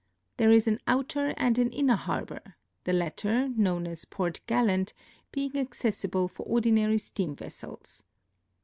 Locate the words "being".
5.31-5.55